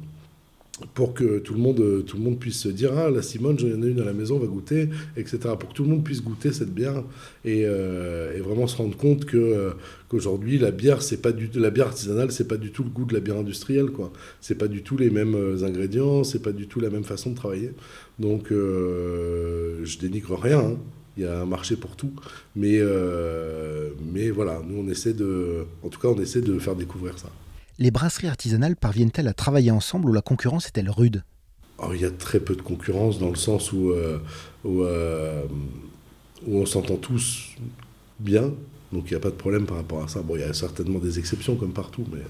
pour 0.93 1.13
que 1.13 1.39
tout 1.39 1.53
le 1.53 1.59
monde, 1.59 2.05
tout 2.05 2.15
le 2.15 2.23
monde 2.23 2.39
puisse 2.39 2.57
se 2.57 2.69
dire 2.69 2.97
ah 2.97 3.09
la 3.09 3.21
Simone 3.21 3.59
j'en 3.59 3.67
ai 3.67 3.87
une 3.87 3.99
à 3.99 4.05
la 4.05 4.13
maison 4.13 4.37
on 4.37 4.39
va 4.39 4.47
goûter 4.47 4.87
etc 5.17 5.39
pour 5.59 5.69
que 5.69 5.73
tout 5.73 5.83
le 5.83 5.89
monde 5.89 6.05
puisse 6.05 6.23
goûter 6.23 6.53
cette 6.53 6.73
bière 6.73 7.03
et, 7.43 7.63
euh, 7.65 8.39
vraiment 8.41 8.65
se 8.65 8.77
rendre 8.77 8.95
compte 8.95 9.25
que 9.25 9.35
euh, 9.35 9.71
qu'aujourd'hui 10.07 10.57
la 10.57 10.71
bière 10.71 11.01
c'est 11.01 11.21
pas 11.21 11.33
du 11.33 11.49
la 11.55 11.69
bière 11.69 11.87
artisanale 11.87 12.31
c'est 12.31 12.47
pas 12.47 12.55
du 12.55 12.71
tout 12.71 12.83
le 12.83 12.89
goût 12.89 13.03
de 13.03 13.13
la 13.13 13.19
bière 13.19 13.37
industrielle 13.37 13.87
quoi. 13.87 14.13
C'est 14.39 14.57
pas 14.57 14.69
du 14.69 14.81
tout 14.81 14.95
les 14.95 15.09
mêmes 15.09 15.35
ingrédients 15.63 16.23
c'est 16.23 16.41
pas 16.41 16.53
du 16.53 16.67
tout 16.67 16.79
la 16.79 16.89
même 16.89 17.03
façon 17.03 17.31
de 17.31 17.35
travailler. 17.35 17.71
Donc 18.17 18.47
je 18.51 19.97
dénigre 19.99 20.39
rien 20.39 20.59
hein 20.59 20.77
il 21.19 21.23
y 21.23 21.27
a 21.27 21.41
un 21.41 21.45
marché 21.45 21.75
pour 21.75 21.95
tout. 21.95 22.13
Mais, 22.55 22.77
euh, 22.79 23.89
mais 24.13 24.29
voilà, 24.29 24.61
nous, 24.65 24.83
on 24.83 24.89
essaie 24.89 25.13
de, 25.13 25.65
en 25.83 25.89
tout 25.89 25.99
cas, 25.99 26.07
on 26.07 26.19
essaie 26.19 26.41
de 26.41 26.57
faire 26.59 26.75
découvrir 26.75 27.19
ça. 27.19 27.29
Les 27.77 27.91
brasseries 27.91 28.27
artisanales 28.27 28.75
parviennent-elles 28.75 29.27
à 29.27 29.33
travailler 29.33 29.71
ensemble 29.71 30.09
ou 30.09 30.13
la 30.13 30.21
concurrence 30.21 30.67
est-elle 30.67 30.89
rude? 30.89 31.23
Il 31.93 32.01
y 32.01 32.05
a 32.05 32.11
très 32.11 32.39
peu 32.39 32.55
de 32.55 32.61
concurrence 32.61 33.19
dans 33.19 33.29
le 33.29 33.35
sens 33.35 33.71
où, 33.71 33.91
euh, 33.91 34.19
où, 34.65 34.83
euh, 34.83 35.43
où 36.45 36.57
on 36.57 36.65
s'entend 36.65 36.97
tous 36.97 37.55
bien. 38.19 38.51
Donc 38.91 39.03
il 39.05 39.13
n'y 39.13 39.17
a 39.17 39.19
pas 39.19 39.29
de 39.29 39.35
problème 39.35 39.65
par 39.65 39.77
rapport 39.77 40.03
à 40.03 40.07
ça. 40.07 40.21
Bon, 40.21 40.35
il 40.35 40.41
y 40.41 40.43
a 40.43 40.53
certainement 40.53 40.99
des 40.99 41.19
exceptions 41.19 41.55
comme 41.55 41.73
partout, 41.73 42.05
mais 42.11 42.21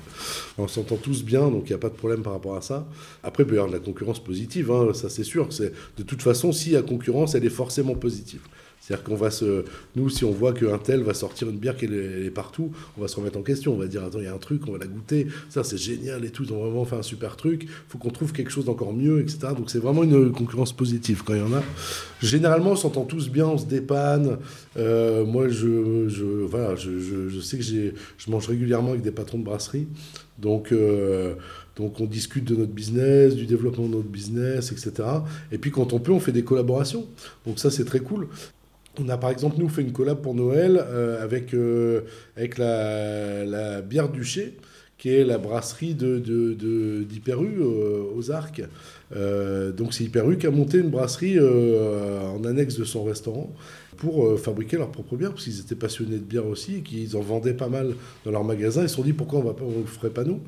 on 0.58 0.67
s'entend 0.67 0.98
tous 0.98 1.24
bien, 1.24 1.50
donc 1.50 1.63
il 1.65 1.69
n'y 1.69 1.75
a 1.75 1.79
pas 1.79 1.89
de 1.89 1.96
problème 1.96 2.22
par 2.22 2.34
rapport 2.34 2.55
à 2.55 2.62
ça. 2.62 2.86
Après, 3.24 3.43
il 3.43 3.46
peut 3.48 3.55
y 3.55 3.58
avoir 3.58 3.72
de 3.72 3.77
la 3.77 3.84
concurrence 3.84 4.22
positive, 4.22 4.69
hein, 4.72 4.93
ça 4.93 5.10
c'est 5.10 5.24
sûr. 5.24 5.48
De 5.98 6.03
toute 6.03 6.22
façon, 6.22 6.51
s'il 6.51 6.74
y 6.74 6.75
a 6.75 6.81
concurrence, 6.81 7.34
elle 7.36 7.46
est 7.46 7.50
forcément 7.50 7.96
positive. 7.96 8.41
C'est-à-dire 8.89 9.03
qu'on 9.03 9.15
va 9.15 9.29
se. 9.29 9.65
Nous, 9.96 10.10
si 10.10 10.25
on 10.25 10.31
voit 10.31 10.51
qu'un 10.51 10.79
tel 10.79 11.03
va 11.03 11.13
sortir 11.13 11.48
une 11.48 11.58
bière 11.60 11.77
qui 11.77 11.86
est, 11.86 12.34
partout, 12.34 12.72
on 12.98 13.01
va 13.01 13.08
se 13.08 13.17
remettre 13.17 13.38
en 13.38 13.43
question. 13.43 13.74
On 13.75 13.77
va 13.77 13.86
dire 13.86 14.03
attends, 14.03 14.17
il 14.17 14.25
y 14.25 14.27
a 14.27 14.34
un 14.34 14.39
truc, 14.39 14.63
on 14.67 14.72
va 14.72 14.79
la 14.79 14.88
goûter. 14.88 15.27
Ça, 15.50 15.63
c'est 15.63 15.77
génial 15.77 16.25
et 16.25 16.31
tout. 16.31 16.43
Ils 16.43 16.53
ont 16.53 16.60
vraiment 16.60 16.86
fait 16.86 16.96
un 16.96 17.03
super 17.03 17.36
truc. 17.36 17.67
Faut 17.88 18.00
qu'on 18.00 18.10
trouve 18.10 18.34
quelque 18.34 18.50
chose 18.50 18.65
d'encore 18.65 18.93
mieux, 18.93 19.19
etc. 19.19 19.53
Donc, 19.55 19.69
c'est 19.69 19.77
vraiment 19.77 20.03
une 20.03 20.31
concurrence 20.31 20.74
positive 20.74 21.22
quand 21.24 21.36
il 21.36 21.41
y 21.41 21.43
en 21.43 21.53
a. 21.53 21.62
Généralement, 22.19 22.72
on 22.72 22.75
s'entend 22.75 23.05
tous 23.05 23.29
bien, 23.29 23.46
on 23.46 23.60
se 23.60 23.67
dépanne. 23.67 24.39
Euh, 24.75 25.24
moi, 25.24 25.50
je, 25.50 26.10
je, 26.10 26.24
voilà, 26.24 26.75
je, 26.75 26.89
je, 27.29 27.39
sais 27.41 27.60
que 27.60 27.63
je 27.63 28.31
mange 28.31 28.48
régulièrement 28.48 28.89
avec 28.89 29.03
des 29.03 29.12
patrons 29.12 29.38
de 29.38 29.43
brasserie. 29.43 29.88
Donc. 30.39 30.72
Euh, 30.72 31.36
donc 31.75 32.01
on 32.01 32.05
discute 32.05 32.43
de 32.43 32.58
notre 32.58 32.74
business, 32.74 33.36
du 33.36 33.46
développement 33.46 33.86
de 33.86 33.96
notre 33.96 34.10
business, 34.10 34.74
etc. 34.74 34.91
Et 35.50 35.58
puis 35.58 35.72
quand 35.72 35.93
on 35.93 36.00
peut, 36.00 36.12
on 36.12 36.19
fait 36.19 36.34
des 36.34 36.43
collaborations. 36.43 37.08
Donc 37.48 37.58
ça 37.58 37.72
c'est 37.72 37.86
très 37.86 38.01
cool. 38.01 38.27
On 39.01 39.09
a 39.09 39.17
par 39.17 39.29
exemple, 39.29 39.55
nous, 39.59 39.69
fait 39.69 39.81
une 39.81 39.91
collab 39.91 40.21
pour 40.21 40.35
Noël 40.35 40.77
euh, 40.79 41.23
avec, 41.23 41.53
euh, 41.53 42.01
avec 42.35 42.57
la, 42.57 43.81
bière 43.81 44.09
Duché, 44.09 44.57
qui 44.97 45.09
est 45.09 45.23
la 45.23 45.37
brasserie 45.37 45.93
d'Hyperu 45.93 47.47
de, 47.47 47.53
de, 47.53 47.63
euh, 47.63 48.03
aux 48.15 48.31
Arcs. 48.31 48.61
donc 49.77 49.93
c'est 49.93 50.03
Hyperu 50.03 50.37
qui 50.37 50.47
a 50.47 50.51
monté 50.51 50.79
une 50.79 50.89
brasserie 50.89 51.39
en 51.39 52.43
annexe 52.43 52.77
de 52.77 52.83
son 52.83 53.03
restaurant 53.03 53.53
pour 53.97 54.39
fabriquer 54.39 54.77
leur 54.77 54.91
propre 54.91 55.17
bière, 55.17 55.31
parce 55.31 55.43
qu'ils 55.43 55.59
étaient 55.59 55.75
passionnés 55.75 56.17
de 56.17 56.23
bière 56.23 56.47
aussi, 56.47 56.77
et 56.77 56.81
qu'ils 56.81 57.17
en 57.17 57.21
vendaient 57.21 57.53
pas 57.53 57.67
mal 57.67 57.95
dans 58.23 58.31
leur 58.31 58.43
magasin. 58.45 58.83
Ils 58.83 58.89
se 58.89 58.95
sont 58.95 59.03
dit 59.03 59.13
pourquoi 59.13 59.39
on 59.39 59.71
ne 59.71 59.81
le 59.81 59.85
ferait 59.85 60.09
pas 60.09 60.23
nous? 60.23 60.39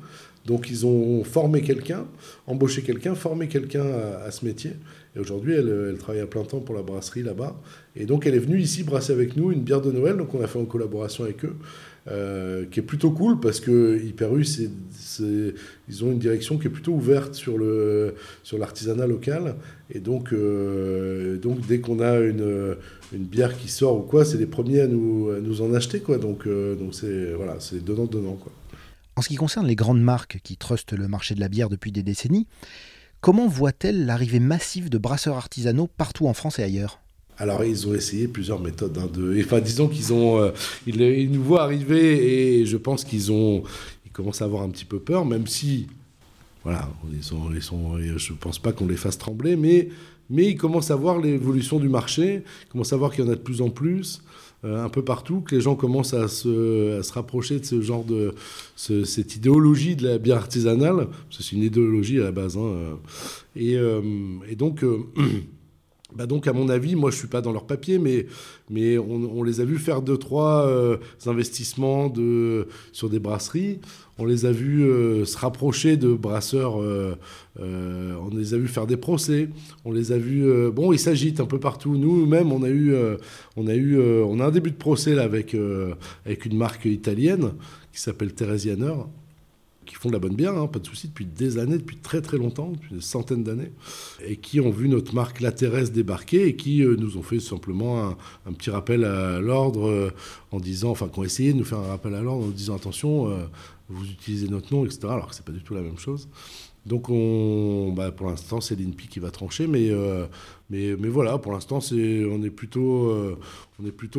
Donc 0.46 0.70
ils 0.70 0.84
ont 0.86 1.22
formé 1.24 1.62
quelqu'un, 1.62 2.04
embauché 2.46 2.82
quelqu'un, 2.82 3.14
formé 3.14 3.48
quelqu'un 3.48 3.84
à, 4.24 4.30
ce 4.30 4.44
métier. 4.44 4.72
Et 5.14 5.18
aujourd'hui, 5.18 5.54
elle, 5.54 5.96
travaille 5.98 6.22
à 6.22 6.26
plein 6.26 6.44
temps 6.44 6.60
pour 6.60 6.74
la 6.74 6.82
brasserie 6.82 7.22
là-bas. 7.22 7.60
Et 7.96 8.06
donc 8.06 8.26
elle 8.26 8.34
est 8.34 8.38
venue 8.38 8.58
ici 8.58 8.82
brasser 8.82 9.12
avec 9.12 9.36
nous 9.36 9.52
une 9.52 9.60
bière 9.60 9.82
de 9.82 9.92
Noël, 9.92 10.16
donc 10.16 10.34
on 10.34 10.42
a 10.42 10.46
fait 10.46 10.58
en 10.58 10.64
collaboration 10.64 11.24
avec 11.24 11.44
eux. 11.44 11.56
Euh, 12.10 12.64
qui 12.68 12.80
est 12.80 12.82
plutôt 12.82 13.12
cool 13.12 13.38
parce 13.38 13.60
que 13.60 14.02
Hyperus, 14.04 14.58
ils 15.20 16.04
ont 16.04 16.10
une 16.10 16.18
direction 16.18 16.58
qui 16.58 16.66
est 16.66 16.70
plutôt 16.70 16.90
ouverte 16.90 17.36
sur 17.36 17.56
le 17.56 18.16
sur 18.42 18.58
l'artisanat 18.58 19.06
local 19.06 19.54
et 19.88 20.00
donc 20.00 20.32
euh, 20.32 21.36
donc 21.36 21.64
dès 21.64 21.78
qu'on 21.78 22.00
a 22.00 22.18
une, 22.18 22.76
une 23.12 23.22
bière 23.22 23.56
qui 23.56 23.68
sort 23.68 23.98
ou 23.98 24.02
quoi, 24.02 24.24
c'est 24.24 24.36
les 24.36 24.46
premiers 24.46 24.80
à 24.80 24.88
nous, 24.88 25.30
à 25.30 25.38
nous 25.38 25.62
en 25.62 25.72
acheter 25.74 26.00
quoi. 26.00 26.18
Donc 26.18 26.48
euh, 26.48 26.74
donc 26.74 26.92
c'est 26.92 27.34
voilà, 27.34 27.60
c'est 27.60 27.84
donnant 27.84 28.06
donnant 28.06 28.34
quoi. 28.34 28.50
En 29.14 29.22
ce 29.22 29.28
qui 29.28 29.36
concerne 29.36 29.68
les 29.68 29.76
grandes 29.76 30.02
marques 30.02 30.40
qui 30.42 30.56
trustent 30.56 30.94
le 30.94 31.06
marché 31.06 31.36
de 31.36 31.40
la 31.40 31.48
bière 31.48 31.68
depuis 31.68 31.92
des 31.92 32.02
décennies, 32.02 32.48
comment 33.22 33.46
voit-elle 33.46 34.04
l'arrivée 34.04 34.40
massive 34.40 34.90
de 34.90 34.98
brasseurs 34.98 35.36
artisanaux 35.36 35.86
partout 35.86 36.26
en 36.26 36.34
France 36.34 36.58
et 36.58 36.62
ailleurs? 36.62 36.98
Alors, 37.38 37.64
ils 37.64 37.88
ont 37.88 37.94
essayé 37.94 38.28
plusieurs 38.28 38.60
méthodes. 38.60 38.98
Hein, 38.98 39.08
de... 39.10 39.40
Enfin, 39.40 39.60
disons 39.60 39.88
qu'ils 39.88 40.12
ont, 40.12 40.38
euh, 40.38 40.50
ils, 40.86 41.30
nous 41.30 41.42
voient 41.42 41.62
arriver 41.62 42.60
et 42.60 42.66
je 42.66 42.76
pense 42.76 43.04
qu'ils 43.04 43.32
ont, 43.32 43.62
ils 44.04 44.12
commencent 44.12 44.42
à 44.42 44.44
avoir 44.44 44.62
un 44.62 44.68
petit 44.68 44.84
peu 44.84 44.98
peur, 44.98 45.24
même 45.24 45.46
si, 45.46 45.86
voilà, 46.62 46.90
ils 47.10 47.22
sont, 47.22 47.40
pense 48.38 48.58
pas 48.58 48.72
qu'on 48.72 48.86
les 48.86 48.96
fasse 48.96 49.16
trembler, 49.16 49.56
mais, 49.56 49.88
mais 50.28 50.48
ils 50.50 50.56
commencent 50.56 50.90
à 50.90 50.96
voir 50.96 51.18
l'évolution 51.18 51.78
du 51.78 51.88
marché, 51.88 52.42
ils 52.66 52.68
commencent 52.68 52.92
à 52.92 52.96
voir 52.96 53.12
qu'il 53.12 53.24
y 53.24 53.28
en 53.28 53.30
a 53.30 53.36
de 53.36 53.40
plus 53.40 53.62
en 53.62 53.70
plus. 53.70 54.22
Euh, 54.64 54.84
un 54.84 54.88
peu 54.88 55.02
partout, 55.02 55.40
que 55.40 55.56
les 55.56 55.60
gens 55.60 55.74
commencent 55.74 56.14
à 56.14 56.28
se, 56.28 56.98
à 57.00 57.02
se 57.02 57.12
rapprocher 57.12 57.58
de 57.58 57.64
ce 57.64 57.80
genre 57.80 58.04
de 58.04 58.32
cette 58.76 59.34
idéologie 59.34 59.96
de 59.96 60.06
la 60.06 60.18
bière 60.18 60.36
artisanale, 60.36 61.08
parce 61.28 61.38
que 61.38 61.42
c'est 61.42 61.56
une 61.56 61.64
idéologie 61.64 62.20
à 62.20 62.24
la 62.24 62.32
base. 62.32 62.56
Hein, 62.56 62.96
euh. 63.56 64.02
et, 64.46 64.52
et, 64.52 64.54
donc 64.54 64.84
Bah 66.14 66.26
donc, 66.26 66.46
à 66.46 66.52
mon 66.52 66.68
avis, 66.68 66.94
moi 66.94 67.10
je 67.10 67.16
suis 67.16 67.28
pas 67.28 67.40
dans 67.40 67.52
leur 67.52 67.66
papier, 67.66 67.98
mais, 67.98 68.26
mais 68.70 68.98
on, 68.98 69.42
les 69.42 69.60
a 69.60 69.64
vus 69.64 69.78
faire 69.78 70.02
deux, 70.02 70.18
trois 70.18 70.66
euh, 70.66 70.98
investissements 71.26 72.08
de, 72.08 72.68
sur 72.92 73.08
des 73.08 73.18
brasseries. 73.18 73.80
On 74.18 74.26
les 74.26 74.44
a 74.44 74.52
vus 74.52 74.84
euh, 74.84 75.24
se 75.24 75.38
rapprocher 75.38 75.96
de 75.96 76.12
brasseurs. 76.12 76.80
Euh, 76.80 77.14
on 77.58 78.36
les 78.36 78.54
a 78.54 78.58
vus 78.58 78.68
faire 78.68 78.86
des 78.86 78.98
procès. 78.98 79.48
On 79.84 79.92
les 79.92 80.12
a 80.12 80.18
vus. 80.18 80.70
bon, 80.70 80.92
ils 80.92 80.98
s'agitent 80.98 81.40
un 81.40 81.46
peu 81.46 81.58
partout. 81.58 81.96
Nous-mêmes, 81.96 82.52
on 82.52 82.62
a 82.62 82.68
eu, 82.68 82.94
on 83.56 83.66
on 83.66 84.40
a 84.40 84.46
un 84.46 84.50
début 84.50 84.70
de 84.70 84.76
procès 84.76 85.18
avec 85.18 85.56
avec 86.26 86.44
une 86.44 86.56
marque 86.56 86.84
italienne 86.84 87.52
qui 87.92 88.00
s'appelle 88.00 88.32
Theresianer 88.32 88.94
qui 89.92 89.98
font 89.98 90.08
de 90.08 90.14
la 90.14 90.20
bonne 90.20 90.34
bière, 90.34 90.56
hein, 90.56 90.68
pas 90.68 90.78
de 90.78 90.86
souci, 90.86 91.08
depuis 91.08 91.26
des 91.26 91.58
années, 91.58 91.76
depuis 91.76 91.98
très 91.98 92.22
très 92.22 92.38
longtemps, 92.38 92.70
depuis 92.70 92.94
des 92.94 93.02
centaines 93.02 93.44
d'années, 93.44 93.72
et 94.24 94.36
qui 94.36 94.58
ont 94.58 94.70
vu 94.70 94.88
notre 94.88 95.14
marque 95.14 95.42
La 95.42 95.50
débarquer 95.50 96.46
et 96.46 96.56
qui 96.56 96.82
euh, 96.82 96.96
nous 96.98 97.18
ont 97.18 97.22
fait 97.22 97.40
simplement 97.40 98.16
un, 98.46 98.52
petit 98.54 98.70
rappel 98.70 99.04
à 99.04 99.38
l'ordre 99.40 99.90
euh, 99.90 100.10
en 100.50 100.60
disant, 100.60 100.90
enfin, 100.90 101.08
qui 101.08 101.18
ont 101.18 101.24
essayé 101.24 101.52
de 101.52 101.58
nous 101.58 101.64
faire 101.64 101.80
un 101.80 101.88
rappel 101.88 102.14
à 102.14 102.22
l'ordre 102.22 102.46
en 102.46 102.48
disant 102.48 102.74
attention, 102.74 103.28
euh, 103.28 103.44
vous 103.92 104.06
utilisez 104.06 104.48
notre 104.48 104.74
nom, 104.74 104.84
etc. 104.84 105.00
Alors 105.04 105.28
que 105.28 105.34
c'est 105.34 105.44
pas 105.44 105.52
du 105.52 105.62
tout 105.62 105.74
la 105.74 105.82
même 105.82 105.98
chose. 105.98 106.28
Donc 106.84 107.10
on, 107.10 107.92
bah, 107.92 108.10
pour 108.10 108.26
l'instant, 108.26 108.60
c'est 108.60 108.74
l'INPI 108.74 109.06
qui 109.06 109.20
va 109.20 109.30
trancher, 109.30 109.68
mais, 109.68 109.90
euh, 109.90 110.26
voilà, 110.68 111.38
pour 111.38 111.52
l'instant, 111.52 111.78
on 111.78 112.42
est 112.42 112.50
plutôt, 112.50 113.10
euh, 113.10 113.38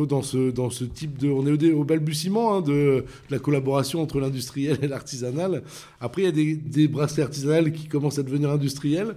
dans 0.06 0.22
ce, 0.22 0.50
ce 0.70 0.84
type 0.84 1.18
de, 1.18 1.28
on 1.28 1.46
est 1.46 1.72
au, 1.72 1.84
balbutiement 1.84 2.56
hein, 2.56 2.60
de, 2.62 3.04
la 3.28 3.38
collaboration 3.38 4.00
entre 4.00 4.18
l'industriel 4.18 4.78
et 4.82 4.88
l'artisanal. 4.88 5.62
Après, 6.00 6.22
il 6.22 6.24
y 6.24 6.28
a 6.28 6.32
des, 6.32 6.56
des 6.56 6.88
brasseries 6.88 7.22
artisanales 7.22 7.70
qui 7.72 7.86
commencent 7.86 8.18
à 8.18 8.22
devenir 8.22 8.50
industrielles. 8.50 9.14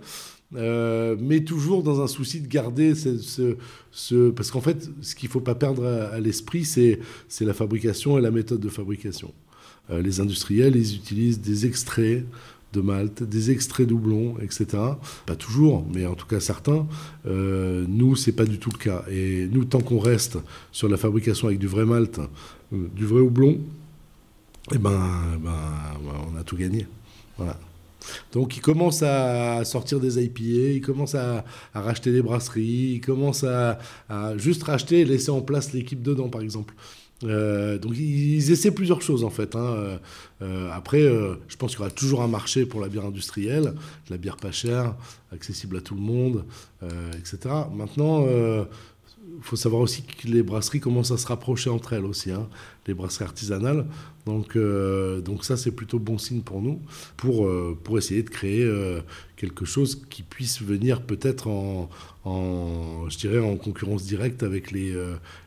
Euh, 0.55 1.17
mais 1.19 1.41
toujours 1.41 1.83
dans 1.83 2.01
un 2.01 2.07
souci 2.07 2.39
de 2.39 2.47
garder 2.47 2.95
ce, 2.95 3.57
ce, 3.91 4.29
parce 4.29 4.49
qu'en 4.49 4.61
fait, 4.61 4.89
ce 5.01 5.13
qu'il 5.13 5.27
ne 5.27 5.31
faut 5.31 5.41
pas 5.41 5.55
perdre 5.55 5.85
à, 5.85 6.19
l'esprit, 6.19 6.63
c'est 6.63 6.99
la 7.41 7.53
fabrication 7.53 8.17
et 8.17 8.21
la 8.21 8.31
méthode 8.31 8.61
de 8.61 8.69
fabrication. 8.69 9.33
Les 9.89 10.19
industriels, 10.19 10.75
ils 10.75 10.95
utilisent 10.95 11.39
des 11.39 11.65
extraits 11.65 12.25
de 12.73 12.81
Malte, 12.81 13.23
des 13.23 13.51
extraits 13.51 13.87
doublons, 13.87 14.35
etc. 14.41 14.65
Pas 15.25 15.35
toujours, 15.35 15.85
mais 15.93 16.05
en 16.05 16.15
tout 16.15 16.27
cas 16.27 16.39
certains. 16.39 16.87
Euh, 17.25 17.85
nous, 17.87 18.15
c'est 18.15 18.33
pas 18.33 18.45
du 18.45 18.59
tout 18.59 18.69
le 18.71 18.77
cas. 18.77 19.03
Et 19.09 19.47
nous, 19.51 19.65
tant 19.65 19.79
qu'on 19.79 19.99
reste 19.99 20.37
sur 20.71 20.89
la 20.89 20.97
fabrication 20.97 21.47
avec 21.47 21.59
du 21.59 21.67
vrai 21.67 21.85
Malte, 21.85 22.19
euh, 22.73 22.87
du 22.95 23.05
vrai 23.05 23.21
houblon, 23.21 23.59
eh 24.73 24.77
ben, 24.77 24.91
ben, 25.41 25.51
ben, 26.03 26.13
on 26.33 26.37
a 26.37 26.43
tout 26.43 26.57
gagné. 26.57 26.87
Voilà. 27.37 27.57
Donc 28.31 28.55
ils 28.55 28.61
commencent 28.61 29.03
à 29.03 29.65
sortir 29.65 29.99
des 29.99 30.23
IPA, 30.23 30.75
ils 30.75 30.81
commencent 30.81 31.15
à, 31.15 31.43
racheter 31.73 32.11
des 32.11 32.21
brasseries, 32.21 32.93
ils 32.95 33.01
commencent 33.01 33.43
à, 33.43 33.79
à, 34.07 34.37
juste 34.37 34.63
racheter 34.63 35.01
et 35.01 35.05
laisser 35.05 35.29
en 35.29 35.41
place 35.41 35.73
l'équipe 35.73 36.01
dedans, 36.01 36.29
par 36.29 36.41
exemple. 36.41 36.73
Euh, 37.23 37.79
donc 37.79 37.97
ils, 37.97 38.51
essaient 38.51 38.71
plusieurs 38.71 39.01
choses 39.01 39.23
en 39.23 39.29
fait. 39.29 39.55
Hein. 39.55 39.59
Euh, 39.59 39.97
euh, 40.41 40.69
après, 40.71 41.01
je 41.01 41.55
pense 41.57 41.71
qu'il 41.71 41.79
y 41.79 41.81
aura 41.81 41.91
toujours 41.91 42.21
un 42.21 42.27
marché 42.27 42.65
pour 42.65 42.81
la 42.81 42.87
bière 42.87 43.05
industrielle, 43.05 43.73
la 44.09 44.17
bière 44.17 44.37
pas 44.37 44.51
chère, 44.51 44.95
accessible 45.31 45.77
à 45.77 45.81
tout 45.81 45.95
le 45.95 46.01
monde, 46.01 46.45
etc. 47.17 47.39
Maintenant, 47.75 48.25
faut 49.41 49.55
savoir 49.55 49.81
aussi 49.81 50.03
que 50.03 50.27
les 50.27 50.43
brasseries 50.43 50.79
commencent 50.79 51.11
à 51.11 51.17
se 51.17 51.27
rapprocher 51.27 51.69
entre 51.69 51.93
elles 51.93 52.05
aussi, 52.05 52.31
hein, 52.31 52.47
les 52.87 52.93
brasseries 52.93 53.25
artisanales. 53.25 53.85
Donc, 54.25 54.55
euh, 54.55 55.21
donc 55.21 55.45
ça, 55.45 55.57
c'est 55.57 55.71
plutôt 55.71 55.99
bon 55.99 56.17
signe 56.17 56.41
pour 56.41 56.61
nous, 56.61 56.81
pour, 57.15 57.47
euh, 57.47 57.77
pour 57.83 57.97
essayer 57.97 58.23
de 58.23 58.29
créer 58.29 58.63
euh, 58.63 59.01
quelque 59.35 59.65
chose 59.65 60.03
qui 60.09 60.23
puisse 60.23 60.61
venir 60.61 61.01
peut-être 61.01 61.47
en, 61.47 61.89
en, 62.25 63.09
je 63.09 63.17
dirais, 63.17 63.39
en 63.39 63.55
concurrence 63.55 64.03
directe 64.03 64.43
avec 64.43 64.71
les, 64.71 64.93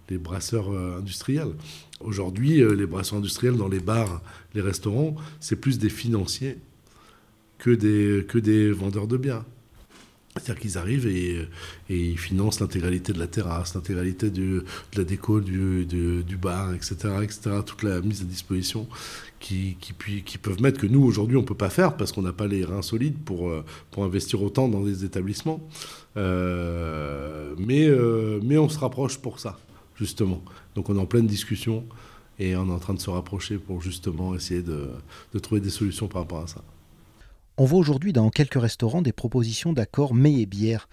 les 0.08 0.18
brasseurs 0.18 0.70
industriels. 0.98 1.52
Aujourd'hui, 2.00 2.62
les 2.76 2.86
brasseurs 2.86 3.18
industriels 3.18 3.56
dans 3.56 3.68
les 3.68 3.80
bars, 3.80 4.22
les 4.54 4.62
restaurants, 4.62 5.14
c'est 5.40 5.56
plus 5.56 5.78
des 5.78 5.90
financiers 5.90 6.56
que 7.58 7.70
des, 7.70 8.24
que 8.26 8.38
des 8.38 8.72
vendeurs 8.72 9.06
de 9.06 9.16
biens. 9.16 9.44
C'est-à-dire 10.40 10.60
qu'ils 10.60 10.78
arrivent 10.78 11.06
et, 11.06 11.46
ils 11.88 12.18
financent 12.18 12.60
l'intégralité 12.60 13.12
de 13.12 13.18
la 13.18 13.26
terrasse, 13.26 13.74
l'intégralité 13.74 14.30
de 14.30 14.64
la 14.96 15.04
déco 15.04 15.40
du, 15.40 16.36
bar, 16.40 16.74
etc., 16.74 16.94
etc., 17.22 17.50
toute 17.64 17.82
la 17.82 18.00
mise 18.00 18.22
à 18.22 18.24
disposition 18.24 18.88
qui, 19.38 19.76
qui, 19.80 20.22
qui 20.22 20.38
peuvent 20.38 20.60
mettre 20.60 20.80
que 20.80 20.86
nous, 20.86 21.02
aujourd'hui, 21.02 21.36
on 21.36 21.42
ne 21.42 21.46
peut 21.46 21.54
pas 21.54 21.70
faire 21.70 21.96
parce 21.96 22.12
qu'on 22.12 22.22
n'a 22.22 22.32
pas 22.32 22.46
les 22.46 22.64
reins 22.64 22.82
solides 22.82 23.18
pour, 23.24 23.48
euh, 23.48 23.64
pour 23.90 24.04
investir 24.04 24.42
autant 24.42 24.68
dans 24.68 24.82
des 24.82 25.04
établissements. 25.04 25.60
Euh, 26.16 27.54
mais, 27.58 27.86
euh, 27.86 28.40
mais 28.42 28.58
on 28.58 28.68
se 28.68 28.78
rapproche 28.78 29.18
pour 29.18 29.40
ça, 29.40 29.58
justement. 29.96 30.42
Donc 30.74 30.90
on 30.90 30.96
est 30.96 31.00
en 31.00 31.06
pleine 31.06 31.26
discussion 31.26 31.84
et 32.38 32.54
on 32.56 32.68
est 32.68 32.72
en 32.72 32.78
train 32.78 32.94
de 32.94 33.00
se 33.00 33.10
rapprocher 33.10 33.58
pour 33.58 33.80
justement 33.80 34.34
essayer 34.34 34.62
de, 34.62 34.88
de 35.32 35.38
trouver 35.38 35.60
des 35.60 35.70
solutions 35.70 36.08
par 36.08 36.22
rapport 36.22 36.42
à 36.42 36.46
ça. 36.46 36.62
On 37.60 37.66
voit 37.66 37.78
aujourd'hui 37.78 38.14
dans 38.14 38.30
quelques 38.30 38.58
restaurants 38.58 39.02
des 39.02 39.12
propositions 39.12 39.74
d'accords 39.74 40.14
mets 40.14 40.40
et 40.40 40.46
bière. 40.46 40.88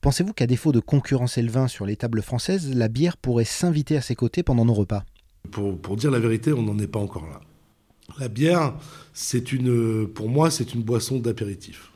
Pensez-vous 0.00 0.32
qu'à 0.32 0.48
défaut 0.48 0.72
de 0.72 0.80
concurrencer 0.80 1.42
le 1.42 1.48
vin 1.48 1.68
sur 1.68 1.86
les 1.86 1.94
tables 1.94 2.22
françaises, 2.22 2.74
la 2.74 2.88
bière 2.88 3.16
pourrait 3.16 3.44
s'inviter 3.44 3.96
à 3.96 4.00
ses 4.00 4.16
côtés 4.16 4.42
pendant 4.42 4.64
nos 4.64 4.74
repas? 4.74 5.04
Pour, 5.52 5.94
dire 5.94 6.10
la 6.10 6.18
vérité, 6.18 6.52
on 6.52 6.62
n'en 6.62 6.76
est 6.80 6.88
pas 6.88 6.98
encore 6.98 7.28
là. 7.28 7.38
La 8.18 8.26
bière, 8.26 8.74
c'est 9.12 9.52
une, 9.52 10.08
pour 10.08 10.28
moi, 10.28 10.50
c'est 10.50 10.74
une 10.74 10.82
boisson 10.82 11.20
d'apéritif. 11.20 11.92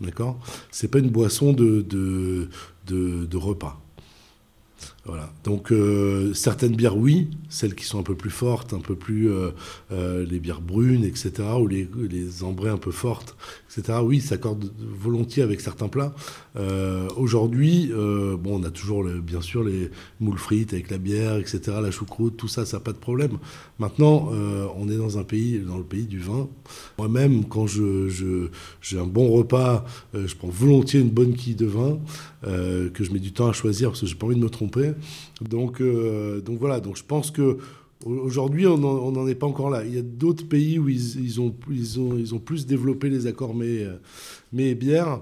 D'accord? 0.00 0.38
C'est 0.70 0.86
pas 0.86 1.00
une 1.00 1.10
boisson 1.10 1.52
de, 1.52 2.48
repas. 3.34 3.81
Voilà. 5.04 5.32
Donc 5.42 5.72
euh, 5.72 6.32
certaines 6.32 6.76
bières, 6.76 6.96
oui, 6.96 7.28
celles 7.48 7.74
qui 7.74 7.84
sont 7.84 7.98
un 7.98 8.04
peu 8.04 8.14
plus 8.14 8.30
fortes, 8.30 8.72
un 8.72 8.78
peu 8.78 8.94
plus 8.94 9.30
euh, 9.30 9.50
euh, 9.90 10.24
les 10.24 10.38
bières 10.38 10.60
brunes, 10.60 11.04
etc., 11.04 11.32
ou 11.58 11.66
les, 11.66 11.88
les 12.08 12.44
ambrées 12.44 12.70
un 12.70 12.76
peu 12.76 12.92
fortes, 12.92 13.36
etc. 13.68 13.98
Oui, 14.00 14.20
s'accordent 14.20 14.72
volontiers 14.78 15.42
avec 15.42 15.60
certains 15.60 15.88
plats. 15.88 16.14
Aujourd'hui, 17.16 17.90
bon, 17.92 18.60
on 18.60 18.62
a 18.62 18.70
toujours 18.70 19.04
bien 19.04 19.40
sûr 19.40 19.64
les 19.64 19.90
moules 20.20 20.38
frites 20.38 20.74
avec 20.74 20.90
la 20.90 20.98
bière, 20.98 21.36
etc., 21.36 21.78
la 21.82 21.90
choucroute, 21.90 22.36
tout 22.36 22.48
ça, 22.48 22.66
ça 22.66 22.76
n'a 22.76 22.82
pas 22.82 22.92
de 22.92 22.98
problème. 22.98 23.38
Maintenant, 23.78 24.30
on 24.76 24.88
est 24.90 24.96
dans 24.96 25.18
un 25.18 25.24
pays, 25.24 25.58
dans 25.60 25.78
le 25.78 25.84
pays 25.84 26.04
du 26.04 26.18
vin. 26.18 26.48
Moi-même, 26.98 27.46
quand 27.46 27.66
je, 27.66 28.08
j'ai 28.82 28.98
un 28.98 29.06
bon 29.06 29.30
repas, 29.30 29.84
je 30.14 30.34
prends 30.36 30.48
volontiers 30.48 31.00
une 31.00 31.10
bonne 31.10 31.34
quille 31.34 31.54
de 31.54 31.66
vin 31.66 31.98
que 32.42 33.02
je 33.02 33.12
mets 33.12 33.18
du 33.18 33.32
temps 33.32 33.48
à 33.48 33.52
choisir 33.52 33.88
parce 33.88 34.02
que 34.02 34.06
j'ai 34.06 34.14
pas 34.14 34.26
envie 34.26 34.36
de 34.36 34.44
me 34.44 34.50
tromper. 34.50 34.91
Donc, 35.40 35.80
euh, 35.80 36.40
donc 36.40 36.58
voilà, 36.58 36.80
donc 36.80 36.96
je 36.96 37.04
pense 37.04 37.30
que 37.30 37.58
Aujourd'hui, 38.04 38.66
on 38.66 38.78
n'en 38.78 39.28
est 39.28 39.36
pas 39.36 39.46
encore 39.46 39.70
là. 39.70 39.84
Il 39.84 39.94
y 39.94 39.98
a 39.98 40.02
d'autres 40.02 40.48
pays 40.48 40.76
où 40.78 40.88
ils, 40.88 41.40
ont, 41.40 41.54
ils, 41.70 42.00
ont, 42.00 42.16
ils 42.18 42.34
ont 42.34 42.40
plus 42.40 42.66
développé 42.66 43.08
les 43.08 43.28
accords 43.28 43.54
mais, 43.54 43.86
mais 44.52 44.74
bières. 44.74 45.20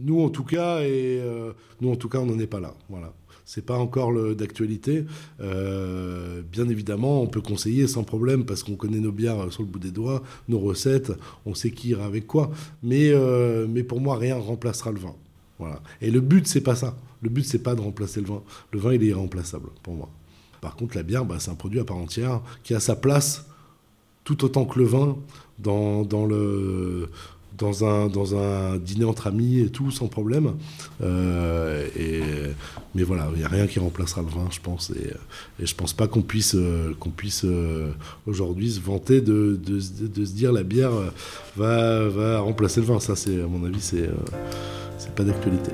Nous, 0.00 0.20
en 0.20 0.28
tout 0.28 0.44
cas, 0.44 0.82
et, 0.82 1.20
euh, 1.20 1.52
nous, 1.80 1.90
en 1.90 1.96
tout 1.96 2.08
cas, 2.08 2.18
on 2.18 2.26
n'en 2.26 2.38
est 2.38 2.46
pas 2.46 2.60
là. 2.60 2.74
Voilà. 2.88 3.12
c'est 3.44 3.64
pas 3.64 3.78
encore 3.78 4.12
d'actualité. 4.34 5.04
Euh, 5.40 6.42
bien 6.42 6.68
évidemment, 6.68 7.22
on 7.22 7.26
peut 7.26 7.40
conseiller 7.40 7.86
sans 7.86 8.04
problème 8.04 8.44
parce 8.44 8.62
qu'on 8.62 8.76
connaît 8.76 9.00
nos 9.00 9.12
bières 9.12 9.50
sur 9.50 9.62
le 9.62 9.68
bout 9.68 9.78
des 9.78 9.90
doigts, 9.90 10.22
nos 10.48 10.58
recettes, 10.58 11.12
on 11.46 11.54
sait 11.54 11.70
qui 11.70 11.88
ira 11.88 12.04
avec 12.04 12.26
quoi. 12.26 12.50
Mais, 12.82 13.10
euh, 13.10 13.66
mais 13.68 13.82
pour 13.82 14.00
moi, 14.00 14.16
rien 14.18 14.36
remplacera 14.36 14.92
le 14.92 14.98
vin. 14.98 15.14
Et 16.00 16.10
le 16.10 16.20
but, 16.20 16.46
c'est 16.46 16.60
pas 16.60 16.76
ça. 16.76 16.96
Le 17.22 17.30
but, 17.30 17.44
c'est 17.44 17.62
pas 17.62 17.74
de 17.74 17.80
remplacer 17.80 18.20
le 18.20 18.26
vin. 18.26 18.42
Le 18.72 18.78
vin, 18.78 18.94
il 18.94 19.02
est 19.02 19.08
irremplaçable 19.08 19.68
pour 19.82 19.94
moi. 19.94 20.08
Par 20.60 20.76
contre, 20.76 20.96
la 20.96 21.02
bière, 21.02 21.24
bah, 21.24 21.36
c'est 21.38 21.50
un 21.50 21.54
produit 21.54 21.80
à 21.80 21.84
part 21.84 21.96
entière 21.96 22.40
qui 22.62 22.74
a 22.74 22.80
sa 22.80 22.96
place 22.96 23.46
tout 24.24 24.44
autant 24.44 24.64
que 24.66 24.78
le 24.78 24.84
vin 24.84 25.16
dans, 25.58 26.04
un, 27.82 28.76
dîner 28.76 29.04
entre 29.04 29.26
amis 29.26 29.60
et 29.60 29.70
tout, 29.70 29.90
sans 29.90 30.08
problème. 30.08 30.54
Euh, 31.02 32.52
mais 32.94 33.02
voilà, 33.02 33.28
il 33.32 33.38
n'y 33.38 33.44
a 33.44 33.48
rien 33.48 33.66
qui 33.66 33.78
remplacera 33.78 34.22
le 34.22 34.28
vin, 34.28 34.46
je 34.50 34.60
pense. 34.60 34.90
Et, 34.90 35.14
et 35.62 35.66
je 35.66 35.74
pense 35.74 35.92
pas 35.92 36.06
qu'on 36.08 36.22
puisse, 36.22 36.54
euh, 36.54 36.94
qu'on 37.00 37.10
puisse 37.10 37.44
euh, 37.44 37.90
aujourd'hui 38.26 38.70
se 38.70 38.80
vanter 38.80 39.20
de, 39.20 39.58
se 39.80 40.32
dire 40.32 40.52
la 40.52 40.62
bière 40.62 40.92
va, 41.56 42.40
remplacer 42.40 42.80
le 42.80 42.86
vin. 42.86 43.00
Ça, 43.00 43.14
à 43.14 43.46
mon 43.46 43.64
avis, 43.64 43.80
c'est, 43.80 44.10
c'est 44.98 45.14
pas 45.14 45.24
d'actualité. 45.24 45.72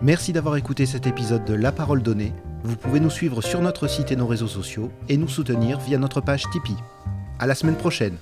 Merci 0.00 0.32
d'avoir 0.32 0.56
écouté 0.56 0.86
cet 0.86 1.06
épisode 1.06 1.44
de 1.44 1.54
La 1.54 1.72
Parole 1.72 2.02
Donnée. 2.02 2.32
Vous 2.62 2.76
pouvez 2.76 3.00
nous 3.00 3.10
suivre 3.10 3.42
sur 3.42 3.60
notre 3.60 3.88
site 3.88 4.12
et 4.12 4.16
nos 4.16 4.26
réseaux 4.26 4.46
sociaux 4.46 4.90
et 5.08 5.16
nous 5.16 5.28
soutenir 5.28 5.80
via 5.80 5.98
notre 5.98 6.20
page 6.20 6.44
Tipeee. 6.52 6.76
À 7.38 7.46
la 7.46 7.54
semaine 7.54 7.76
prochaine. 7.76 8.16